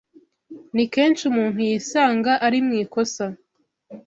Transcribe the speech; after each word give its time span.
Ni 0.75 0.83
kenshi 0.93 1.21
umuntu 1.31 1.59
yisanga 1.69 2.31
ari 2.45 2.59
mu 2.65 2.73
ikosa 2.83 3.25